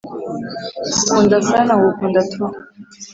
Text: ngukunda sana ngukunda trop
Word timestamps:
ngukunda 0.97 1.37
sana 1.49 1.73
ngukunda 1.79 2.19
trop 2.31 2.53